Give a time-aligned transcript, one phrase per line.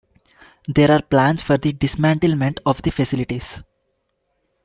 [0.67, 3.59] There are plans for the dismantlement of the facilities.